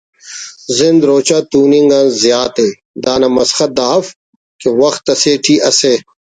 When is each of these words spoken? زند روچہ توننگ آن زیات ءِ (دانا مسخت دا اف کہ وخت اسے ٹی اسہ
زند 0.77 1.01
روچہ 1.09 1.37
توننگ 1.49 1.89
آن 1.99 2.05
زیات 2.21 2.55
ءِ 2.65 2.67
(دانا 3.03 3.27
مسخت 3.35 3.69
دا 3.77 3.85
اف 3.97 4.07
کہ 4.59 4.69
وخت 4.81 5.03
اسے 5.13 5.33
ٹی 5.43 5.55
اسہ 5.69 5.93